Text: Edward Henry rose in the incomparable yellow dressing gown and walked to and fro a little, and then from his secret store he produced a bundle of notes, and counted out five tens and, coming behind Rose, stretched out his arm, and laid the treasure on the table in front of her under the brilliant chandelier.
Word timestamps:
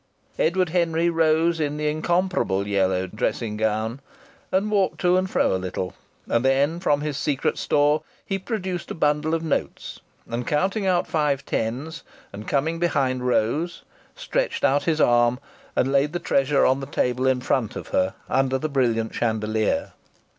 Edward 0.39 0.69
Henry 0.69 1.11
rose 1.11 1.59
in 1.59 1.77
the 1.77 1.87
incomparable 1.87 2.65
yellow 2.67 3.05
dressing 3.05 3.55
gown 3.55 3.99
and 4.51 4.71
walked 4.71 4.99
to 5.01 5.15
and 5.15 5.29
fro 5.29 5.55
a 5.55 5.61
little, 5.61 5.93
and 6.25 6.43
then 6.43 6.79
from 6.79 7.01
his 7.01 7.17
secret 7.17 7.55
store 7.55 8.01
he 8.25 8.39
produced 8.39 8.89
a 8.89 8.95
bundle 8.95 9.35
of 9.35 9.43
notes, 9.43 9.99
and 10.27 10.47
counted 10.47 10.87
out 10.87 11.05
five 11.05 11.45
tens 11.45 12.01
and, 12.33 12.47
coming 12.47 12.79
behind 12.79 13.27
Rose, 13.27 13.83
stretched 14.15 14.63
out 14.63 14.85
his 14.85 14.99
arm, 14.99 15.39
and 15.75 15.91
laid 15.91 16.13
the 16.13 16.19
treasure 16.19 16.65
on 16.65 16.79
the 16.79 16.87
table 16.87 17.27
in 17.27 17.39
front 17.39 17.75
of 17.75 17.89
her 17.89 18.15
under 18.27 18.57
the 18.57 18.69
brilliant 18.69 19.13
chandelier. 19.13 19.93